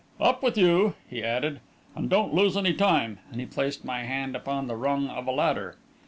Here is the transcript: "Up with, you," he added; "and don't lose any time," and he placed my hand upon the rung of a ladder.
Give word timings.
"Up 0.19 0.41
with, 0.41 0.57
you," 0.57 0.95
he 1.07 1.23
added; 1.23 1.59
"and 1.95 2.09
don't 2.09 2.33
lose 2.33 2.57
any 2.57 2.73
time," 2.73 3.19
and 3.31 3.39
he 3.39 3.45
placed 3.45 3.85
my 3.85 4.01
hand 4.01 4.35
upon 4.35 4.65
the 4.65 4.75
rung 4.75 5.07
of 5.07 5.27
a 5.27 5.31
ladder. 5.31 5.77